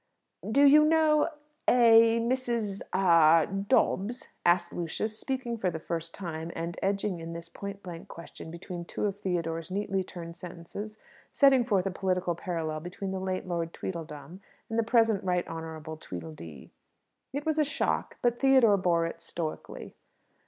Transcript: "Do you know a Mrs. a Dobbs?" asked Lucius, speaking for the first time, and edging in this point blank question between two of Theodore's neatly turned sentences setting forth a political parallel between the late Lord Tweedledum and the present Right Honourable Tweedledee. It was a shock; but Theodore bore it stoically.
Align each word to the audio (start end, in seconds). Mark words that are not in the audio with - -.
"Do 0.51 0.65
you 0.65 0.83
know 0.83 1.29
a 1.67 2.19
Mrs. 2.19 2.81
a 2.91 3.45
Dobbs?" 3.45 4.27
asked 4.43 4.73
Lucius, 4.73 5.19
speaking 5.19 5.59
for 5.59 5.69
the 5.69 5.77
first 5.77 6.15
time, 6.15 6.51
and 6.55 6.75
edging 6.81 7.19
in 7.19 7.33
this 7.33 7.49
point 7.49 7.83
blank 7.83 8.07
question 8.07 8.49
between 8.49 8.83
two 8.83 9.05
of 9.05 9.19
Theodore's 9.19 9.69
neatly 9.69 10.03
turned 10.03 10.37
sentences 10.37 10.97
setting 11.31 11.63
forth 11.63 11.85
a 11.85 11.91
political 11.91 12.33
parallel 12.33 12.79
between 12.79 13.11
the 13.11 13.19
late 13.19 13.45
Lord 13.47 13.73
Tweedledum 13.73 14.41
and 14.71 14.79
the 14.79 14.83
present 14.83 15.23
Right 15.23 15.47
Honourable 15.47 15.97
Tweedledee. 15.97 16.71
It 17.31 17.45
was 17.45 17.59
a 17.59 17.63
shock; 17.63 18.17
but 18.23 18.39
Theodore 18.39 18.77
bore 18.77 19.05
it 19.05 19.21
stoically. 19.21 19.93